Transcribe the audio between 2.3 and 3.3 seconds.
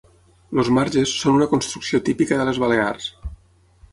de les Balears.